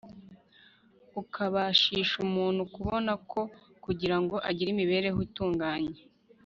ukabashisha 1.21 2.15
umuntu 2.27 2.61
kubona 2.75 3.11
ko 3.31 3.41
kugira 3.83 4.17
ngo 4.21 4.35
agire 4.49 4.69
imibereho 4.71 5.19
itunganye 5.27 5.97